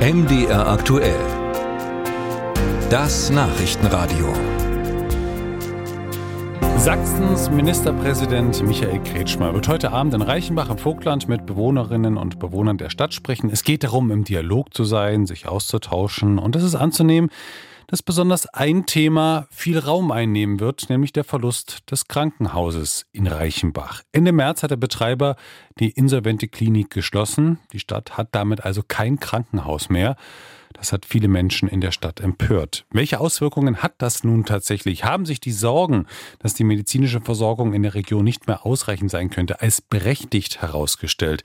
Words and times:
MDR 0.00 0.66
aktuell. 0.66 1.20
Das 2.88 3.28
Nachrichtenradio. 3.28 4.32
Sachsens 6.78 7.50
Ministerpräsident 7.50 8.62
Michael 8.66 9.00
Kretschmer 9.02 9.52
wird 9.52 9.68
heute 9.68 9.92
Abend 9.92 10.14
in 10.14 10.22
Reichenbach 10.22 10.70
im 10.70 10.78
Vogtland 10.78 11.28
mit 11.28 11.44
Bewohnerinnen 11.44 12.16
und 12.16 12.38
Bewohnern 12.38 12.78
der 12.78 12.88
Stadt 12.88 13.12
sprechen. 13.12 13.50
Es 13.50 13.62
geht 13.62 13.84
darum, 13.84 14.10
im 14.10 14.24
Dialog 14.24 14.72
zu 14.72 14.84
sein, 14.84 15.26
sich 15.26 15.46
auszutauschen 15.46 16.38
und 16.38 16.56
es 16.56 16.62
ist 16.62 16.76
anzunehmen, 16.76 17.28
dass 17.90 18.02
besonders 18.04 18.46
ein 18.46 18.86
Thema 18.86 19.48
viel 19.50 19.76
Raum 19.76 20.12
einnehmen 20.12 20.60
wird, 20.60 20.88
nämlich 20.90 21.12
der 21.12 21.24
Verlust 21.24 21.90
des 21.90 22.06
Krankenhauses 22.06 23.04
in 23.10 23.26
Reichenbach. 23.26 24.02
Ende 24.12 24.30
März 24.30 24.62
hat 24.62 24.70
der 24.70 24.76
Betreiber 24.76 25.34
die 25.80 25.90
insolvente 25.90 26.46
Klinik 26.46 26.90
geschlossen. 26.90 27.58
Die 27.72 27.80
Stadt 27.80 28.16
hat 28.16 28.28
damit 28.30 28.64
also 28.64 28.82
kein 28.86 29.18
Krankenhaus 29.18 29.88
mehr. 29.88 30.14
Das 30.72 30.92
hat 30.92 31.04
viele 31.04 31.26
Menschen 31.26 31.68
in 31.68 31.80
der 31.80 31.90
Stadt 31.90 32.20
empört. 32.20 32.86
Welche 32.92 33.18
Auswirkungen 33.18 33.78
hat 33.78 33.94
das 33.98 34.22
nun 34.22 34.44
tatsächlich? 34.44 35.04
Haben 35.04 35.26
sich 35.26 35.40
die 35.40 35.50
Sorgen, 35.50 36.06
dass 36.38 36.54
die 36.54 36.62
medizinische 36.62 37.20
Versorgung 37.20 37.74
in 37.74 37.82
der 37.82 37.94
Region 37.94 38.22
nicht 38.22 38.46
mehr 38.46 38.64
ausreichend 38.64 39.10
sein 39.10 39.30
könnte, 39.30 39.60
als 39.60 39.82
berechtigt 39.82 40.62
herausgestellt? 40.62 41.42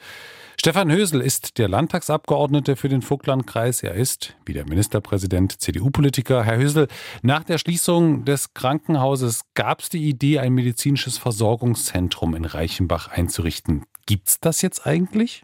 Stefan 0.57 0.91
Hösel 0.91 1.21
ist 1.21 1.57
der 1.57 1.67
Landtagsabgeordnete 1.67 2.75
für 2.75 2.89
den 2.89 3.01
Vogtlandkreis. 3.01 3.83
Er 3.83 3.93
ist, 3.93 4.35
wie 4.45 4.53
der 4.53 4.65
Ministerpräsident, 4.67 5.61
CDU-Politiker. 5.61 6.43
Herr 6.43 6.57
Hösel, 6.57 6.87
nach 7.21 7.43
der 7.43 7.57
Schließung 7.57 8.25
des 8.25 8.53
Krankenhauses 8.53 9.41
gab 9.53 9.81
es 9.81 9.89
die 9.89 10.07
Idee, 10.07 10.39
ein 10.39 10.53
medizinisches 10.53 11.17
Versorgungszentrum 11.17 12.35
in 12.35 12.45
Reichenbach 12.45 13.09
einzurichten. 13.09 13.85
Gibt 14.05 14.29
es 14.29 14.39
das 14.39 14.61
jetzt 14.61 14.87
eigentlich? 14.87 15.43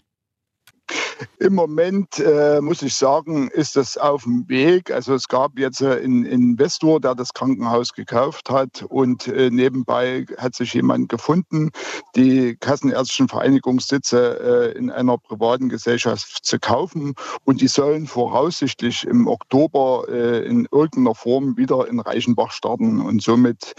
Im 1.39 1.55
Moment 1.55 2.19
äh, 2.19 2.61
muss 2.61 2.81
ich 2.81 2.95
sagen, 2.95 3.49
ist 3.49 3.75
das 3.75 3.97
auf 3.97 4.23
dem 4.23 4.47
Weg. 4.47 4.91
Also 4.91 5.13
es 5.13 5.27
gab 5.27 5.57
jetzt 5.59 5.81
äh, 5.81 6.01
einen 6.03 6.25
Investor, 6.25 6.99
der 6.99 7.15
das 7.15 7.33
Krankenhaus 7.33 7.93
gekauft 7.93 8.49
hat 8.49 8.83
und 8.89 9.27
äh, 9.27 9.49
nebenbei 9.49 10.25
hat 10.37 10.55
sich 10.55 10.73
jemand 10.73 11.09
gefunden, 11.09 11.71
die 12.15 12.55
Kassenärztlichen 12.59 13.27
Vereinigungssitze 13.27 14.73
äh, 14.73 14.77
in 14.77 14.89
einer 14.89 15.17
privaten 15.17 15.69
Gesellschaft 15.69 16.45
zu 16.45 16.59
kaufen. 16.59 17.13
Und 17.45 17.61
die 17.61 17.67
sollen 17.67 18.07
voraussichtlich 18.07 19.05
im 19.05 19.27
Oktober 19.27 20.05
äh, 20.09 20.45
in 20.45 20.67
irgendeiner 20.71 21.15
Form 21.15 21.57
wieder 21.57 21.87
in 21.87 21.99
Reichenbach 21.99 22.51
starten. 22.51 23.01
Und 23.01 23.21
somit 23.21 23.73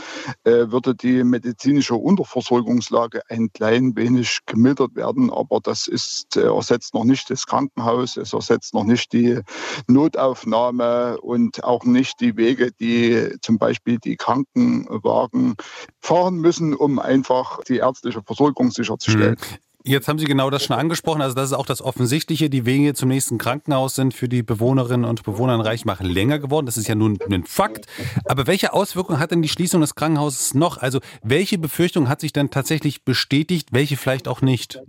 äh, 0.44 0.70
würde 0.70 0.94
die 0.94 1.24
medizinische 1.24 1.94
Unterversorgungslage 1.94 3.22
ein 3.28 3.52
klein 3.52 3.96
wenig 3.96 4.40
gemildert 4.46 4.94
werden, 4.94 5.30
aber 5.30 5.60
das 5.62 5.86
ist 5.86 6.36
ersetzt 6.36 6.94
noch 6.94 7.04
nicht 7.04 7.30
das 7.32 7.46
Krankenhaus, 7.46 8.16
es 8.16 8.32
ersetzt 8.32 8.74
noch 8.74 8.84
nicht 8.84 9.12
die 9.12 9.40
Notaufnahme 9.88 11.20
und 11.20 11.64
auch 11.64 11.84
nicht 11.84 12.20
die 12.20 12.36
Wege, 12.36 12.70
die 12.72 13.36
zum 13.40 13.58
Beispiel 13.58 13.98
die 13.98 14.16
Krankenwagen 14.16 15.54
fahren 16.00 16.36
müssen, 16.36 16.74
um 16.74 16.98
einfach 16.98 17.62
die 17.64 17.78
ärztliche 17.78 18.22
Versorgung 18.22 18.70
sicherzustellen. 18.70 19.36
Hm. 19.36 19.58
Jetzt 19.84 20.06
haben 20.06 20.18
Sie 20.18 20.26
genau 20.26 20.48
das 20.48 20.64
schon 20.64 20.76
angesprochen. 20.76 21.22
Also 21.22 21.34
das 21.34 21.50
ist 21.50 21.56
auch 21.56 21.66
das 21.66 21.82
Offensichtliche. 21.82 22.48
Die 22.48 22.64
Wege 22.64 22.94
zum 22.94 23.08
nächsten 23.08 23.36
Krankenhaus 23.38 23.96
sind 23.96 24.14
für 24.14 24.28
die 24.28 24.44
Bewohnerinnen 24.44 25.04
und 25.04 25.24
Bewohner 25.24 25.56
in 25.56 25.60
Reichenbach 25.60 26.00
länger 26.00 26.38
geworden. 26.38 26.66
Das 26.66 26.76
ist 26.76 26.86
ja 26.86 26.94
nun 26.94 27.18
ein 27.28 27.44
Fakt. 27.44 27.86
Aber 28.24 28.46
welche 28.46 28.74
Auswirkungen 28.74 29.18
hat 29.18 29.32
denn 29.32 29.42
die 29.42 29.48
Schließung 29.48 29.80
des 29.80 29.96
Krankenhauses 29.96 30.54
noch? 30.54 30.78
Also 30.78 31.00
welche 31.24 31.58
Befürchtung 31.58 32.08
hat 32.08 32.20
sich 32.20 32.32
denn 32.32 32.50
tatsächlich 32.50 33.04
bestätigt, 33.04 33.70
welche 33.72 33.96
vielleicht 33.96 34.28
auch 34.28 34.40
nicht? 34.40 34.80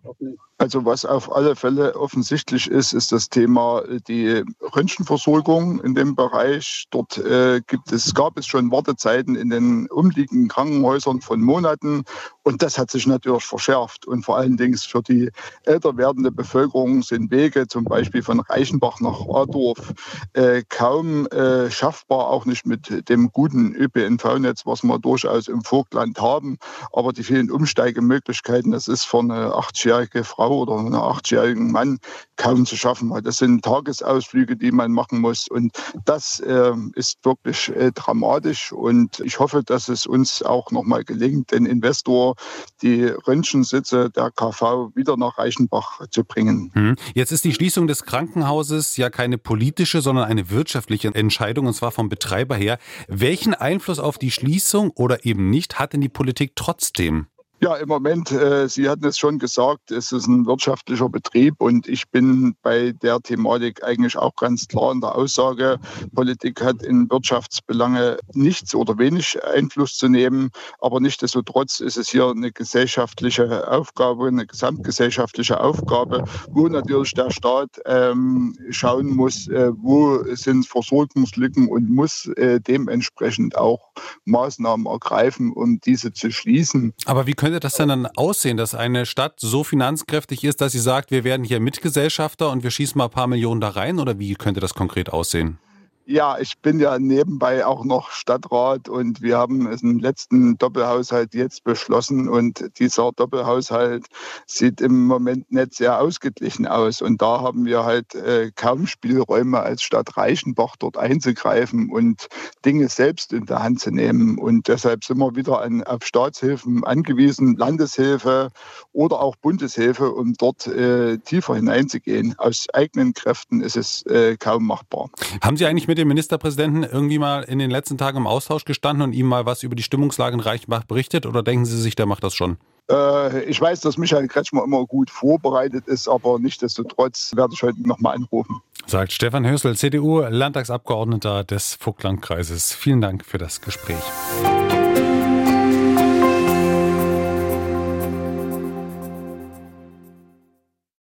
Also 0.63 0.85
was 0.85 1.03
auf 1.03 1.29
alle 1.29 1.57
Fälle 1.57 1.93
offensichtlich 1.97 2.71
ist, 2.71 2.93
ist 2.93 3.11
das 3.11 3.27
Thema 3.27 3.81
äh, 3.81 3.99
die 4.07 4.45
Röntgenversorgung 4.73 5.81
in 5.81 5.93
dem 5.93 6.15
Bereich. 6.15 6.85
Dort 6.89 7.17
äh, 7.17 7.59
gibt 7.67 7.91
es, 7.91 8.13
gab 8.13 8.37
es 8.37 8.47
schon 8.47 8.71
Wartezeiten 8.71 9.35
in 9.35 9.49
den 9.49 9.87
umliegenden 9.87 10.47
Krankenhäusern 10.47 11.19
von 11.19 11.41
Monaten 11.41 12.05
und 12.43 12.61
das 12.61 12.77
hat 12.77 12.91
sich 12.91 13.05
natürlich 13.07 13.43
verschärft. 13.43 14.07
Und 14.07 14.23
vor 14.23 14.37
allen 14.37 14.55
Dingen 14.55 14.77
für 14.77 15.01
die 15.01 15.31
älter 15.63 15.97
werdende 15.97 16.31
Bevölkerung 16.31 17.03
sind 17.03 17.29
Wege 17.29 17.67
zum 17.67 17.83
Beispiel 17.83 18.23
von 18.23 18.39
Reichenbach 18.39 19.01
nach 19.01 19.19
Adorf 19.19 19.93
äh, 20.31 20.63
kaum 20.69 21.27
äh, 21.27 21.69
schaffbar, 21.71 22.29
auch 22.29 22.45
nicht 22.45 22.65
mit 22.65 23.09
dem 23.09 23.33
guten 23.33 23.75
ÖPNV-Netz, 23.75 24.65
was 24.65 24.81
wir 24.81 24.97
durchaus 24.97 25.49
im 25.49 25.61
Vogtland 25.61 26.21
haben. 26.21 26.57
Aber 26.93 27.11
die 27.11 27.23
vielen 27.23 27.51
Umsteigemöglichkeiten, 27.51 28.71
das 28.71 28.87
ist 28.87 29.03
für 29.03 29.19
eine 29.19 29.53
achtjährige 29.55 30.23
Frau 30.23 30.52
Oder 30.53 30.77
einem 30.77 30.93
achtjährigen 30.95 31.71
Mann 31.71 31.99
kaum 32.35 32.65
zu 32.65 32.75
schaffen. 32.75 33.13
Das 33.23 33.37
sind 33.37 33.63
Tagesausflüge, 33.63 34.55
die 34.57 34.71
man 34.71 34.91
machen 34.91 35.19
muss. 35.19 35.47
Und 35.47 35.71
das 36.05 36.39
äh, 36.39 36.73
ist 36.95 37.19
wirklich 37.23 37.69
äh, 37.69 37.91
dramatisch. 37.91 38.71
Und 38.71 39.19
ich 39.19 39.39
hoffe, 39.39 39.63
dass 39.63 39.89
es 39.89 40.05
uns 40.05 40.41
auch 40.43 40.71
nochmal 40.71 41.03
gelingt, 41.03 41.51
den 41.51 41.65
Investor 41.65 42.35
die 42.81 43.05
Röntgensitze 43.05 44.09
der 44.09 44.31
KV 44.31 44.91
wieder 44.95 45.17
nach 45.17 45.37
Reichenbach 45.37 46.07
zu 46.09 46.23
bringen. 46.23 46.71
Hm. 46.73 46.95
Jetzt 47.13 47.31
ist 47.31 47.45
die 47.45 47.53
Schließung 47.53 47.87
des 47.87 48.03
Krankenhauses 48.03 48.97
ja 48.97 49.09
keine 49.09 49.37
politische, 49.37 50.01
sondern 50.01 50.25
eine 50.25 50.49
wirtschaftliche 50.49 51.13
Entscheidung, 51.13 51.67
und 51.67 51.73
zwar 51.73 51.91
vom 51.91 52.09
Betreiber 52.09 52.55
her. 52.55 52.77
Welchen 53.07 53.53
Einfluss 53.53 53.99
auf 53.99 54.17
die 54.17 54.31
Schließung 54.31 54.91
oder 54.91 55.25
eben 55.25 55.49
nicht 55.49 55.79
hat 55.79 55.93
denn 55.93 56.01
die 56.01 56.09
Politik 56.09 56.53
trotzdem? 56.55 57.27
Ja, 57.63 57.77
im 57.77 57.87
Moment, 57.87 58.29
äh, 58.29 58.67
Sie 58.67 58.89
hatten 58.89 59.05
es 59.05 59.17
schon 59.17 59.39
gesagt, 59.39 59.89
es 59.89 60.11
ist 60.11 60.27
ein 60.27 60.45
wirtschaftlicher 60.45 61.07
Betrieb 61.07 61.61
und 61.61 61.87
ich 61.87 62.09
bin 62.09 62.57
bei 62.61 62.91
der 62.91 63.21
Thematik 63.21 63.85
eigentlich 63.85 64.17
auch 64.17 64.35
ganz 64.35 64.67
klar 64.67 64.91
in 64.91 64.99
der 64.99 65.15
Aussage, 65.15 65.79
Politik 66.13 66.61
hat 66.61 66.83
in 66.83 67.09
Wirtschaftsbelange 67.09 68.17
nichts 68.33 68.75
oder 68.75 68.97
wenig 68.97 69.41
Einfluss 69.45 69.95
zu 69.95 70.09
nehmen, 70.09 70.49
aber 70.81 70.99
nichtsdestotrotz 70.99 71.79
ist 71.79 71.95
es 71.95 72.09
hier 72.09 72.27
eine 72.27 72.51
gesellschaftliche 72.51 73.71
Aufgabe, 73.71 74.27
eine 74.27 74.45
gesamtgesellschaftliche 74.45 75.61
Aufgabe, 75.61 76.25
wo 76.49 76.67
natürlich 76.67 77.13
der 77.13 77.31
Staat 77.31 77.79
ähm, 77.85 78.57
schauen 78.71 79.15
muss, 79.15 79.47
äh, 79.47 79.71
wo 79.73 80.21
sind 80.35 80.67
Versorgungslücken 80.67 81.69
und 81.69 81.89
muss 81.89 82.25
äh, 82.35 82.59
dementsprechend 82.59 83.57
auch 83.57 83.93
Maßnahmen 84.25 84.85
ergreifen, 84.85 85.53
um 85.53 85.79
diese 85.79 86.11
zu 86.11 86.29
schließen. 86.29 86.91
Aber 87.05 87.25
wie 87.25 87.33
können 87.33 87.52
könnte 87.53 87.67
das 87.67 87.75
denn 87.75 87.89
dann 87.89 88.07
aussehen, 88.07 88.57
dass 88.57 88.73
eine 88.73 89.05
Stadt 89.05 89.39
so 89.39 89.63
finanzkräftig 89.63 90.43
ist, 90.43 90.59
dass 90.59 90.71
sie 90.71 90.79
sagt, 90.79 91.11
wir 91.11 91.23
werden 91.23 91.43
hier 91.43 91.59
Mitgesellschafter 91.59 92.49
und 92.49 92.63
wir 92.63 92.71
schießen 92.71 92.97
mal 92.97 93.05
ein 93.05 93.11
paar 93.11 93.27
Millionen 93.27 93.61
da 93.61 93.69
rein? 93.69 93.99
Oder 93.99 94.17
wie 94.17 94.33
könnte 94.33 94.59
das 94.59 94.73
konkret 94.73 95.13
aussehen? 95.13 95.59
Ja, 96.05 96.37
ich 96.37 96.57
bin 96.57 96.79
ja 96.79 96.99
nebenbei 96.99 97.65
auch 97.65 97.85
noch 97.85 98.11
Stadtrat 98.11 98.89
und 98.89 99.21
wir 99.21 99.37
haben 99.37 99.71
im 99.71 99.99
letzten 99.99 100.57
Doppelhaushalt 100.57 101.33
jetzt 101.33 101.63
beschlossen 101.63 102.27
und 102.27 102.77
dieser 102.77 103.11
Doppelhaushalt 103.15 104.07
sieht 104.45 104.81
im 104.81 105.07
Moment 105.07 105.49
nicht 105.53 105.75
sehr 105.75 106.01
ausgeglichen 106.01 106.67
aus 106.67 107.01
und 107.01 107.21
da 107.21 107.39
haben 107.39 107.65
wir 107.65 107.85
halt 107.85 108.15
äh, 108.15 108.51
kaum 108.53 108.85
Spielräume 108.85 109.61
als 109.61 109.81
Stadt 109.81 110.17
Reichenbach 110.17 110.75
dort 110.77 110.97
einzugreifen 110.97 111.89
und 111.89 112.27
Dinge 112.65 112.89
selbst 112.89 113.31
in 113.31 113.45
der 113.45 113.63
Hand 113.63 113.79
zu 113.79 113.91
nehmen 113.91 114.37
und 114.37 114.67
deshalb 114.67 115.05
sind 115.05 115.19
wir 115.19 115.37
wieder 115.37 115.61
an, 115.61 115.83
auf 115.83 116.05
Staatshilfen 116.05 116.83
angewiesen, 116.83 117.55
Landeshilfe 117.55 118.49
oder 118.91 119.21
auch 119.21 119.37
Bundeshilfe, 119.37 120.11
um 120.11 120.33
dort 120.33 120.67
äh, 120.67 121.17
tiefer 121.19 121.55
hineinzugehen. 121.55 122.37
Aus 122.37 122.67
eigenen 122.73 123.13
Kräften 123.13 123.61
ist 123.61 123.77
es 123.77 124.05
äh, 124.07 124.35
kaum 124.37 124.65
machbar. 124.65 125.09
Haben 125.41 125.55
Sie 125.55 125.65
eigentlich 125.65 125.87
mit 125.87 125.92
dem 125.95 126.07
Ministerpräsidenten 126.07 126.83
irgendwie 126.83 127.19
mal 127.19 127.43
in 127.43 127.59
den 127.59 127.71
letzten 127.71 127.97
Tagen 127.97 128.17
im 128.17 128.27
Austausch 128.27 128.65
gestanden 128.65 129.03
und 129.03 129.13
ihm 129.13 129.25
mal 129.25 129.45
was 129.45 129.63
über 129.63 129.75
die 129.75 129.83
Stimmungslage 129.83 130.33
in 130.33 130.39
Reichenbach 130.39 130.83
berichtet? 130.83 131.25
Oder 131.25 131.43
denken 131.43 131.65
Sie 131.65 131.81
sich, 131.81 131.95
der 131.95 132.05
macht 132.05 132.23
das 132.23 132.33
schon? 132.33 132.57
Äh, 132.89 133.43
ich 133.45 133.59
weiß, 133.59 133.81
dass 133.81 133.97
Michael 133.97 134.27
Kretschmer 134.27 134.63
immer 134.63 134.85
gut 134.85 135.09
vorbereitet 135.09 135.87
ist, 135.87 136.07
aber 136.07 136.39
nichtsdestotrotz 136.39 137.33
werde 137.35 137.53
ich 137.53 137.63
heute 137.63 137.81
nochmal 137.87 138.15
anrufen. 138.15 138.61
Sagt 138.85 139.13
Stefan 139.13 139.47
Hösel, 139.47 139.75
CDU, 139.77 140.21
Landtagsabgeordneter 140.21 141.43
des 141.43 141.75
Vogtlandkreises. 141.75 142.73
Vielen 142.73 143.01
Dank 143.01 143.25
für 143.25 143.37
das 143.37 143.61
Gespräch. 143.61 144.03